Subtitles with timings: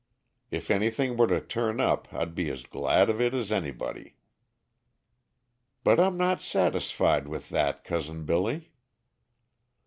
[0.49, 4.15] If anything were to turn up I'd be as glad of it as anybody."
[5.83, 8.71] "But I'm not satisfied with that, Cousin Billy."